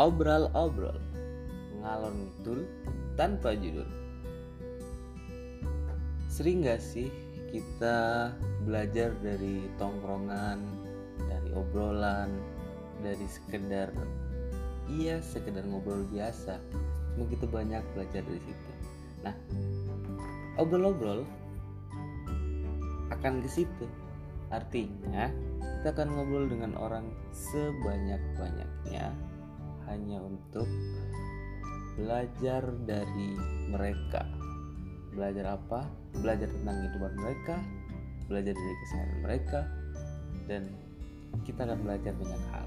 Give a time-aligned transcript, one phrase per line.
[0.00, 0.96] Obrol-obrol
[1.84, 2.64] Ngalor ngidul
[3.20, 3.84] tanpa judul.
[6.32, 7.12] Sering gak sih
[7.52, 8.32] kita
[8.64, 10.64] belajar dari tongkrongan,
[11.20, 12.32] dari obrolan,
[13.04, 13.92] dari sekedar
[14.88, 16.56] iya sekedar ngobrol biasa?
[17.20, 18.70] Begitu banyak belajar dari situ.
[19.20, 19.36] Nah
[20.56, 21.28] obrol-obrol
[23.12, 23.84] akan ke situ.
[24.48, 25.28] Artinya
[25.60, 29.12] kita akan ngobrol dengan orang sebanyak-banyaknya
[29.90, 30.70] hanya untuk
[31.98, 33.34] belajar dari
[33.68, 34.22] mereka.
[35.10, 35.90] Belajar apa?
[36.16, 37.56] Belajar tentang kehidupan mereka
[38.30, 39.60] belajar dari keseharian mereka
[40.46, 40.62] dan
[41.42, 42.66] kita akan belajar banyak hal